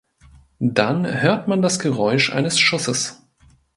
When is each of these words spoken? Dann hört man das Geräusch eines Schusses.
Dann 0.59 1.05
hört 1.05 1.47
man 1.47 1.61
das 1.61 1.77
Geräusch 1.77 2.33
eines 2.33 2.57
Schusses. 2.57 3.21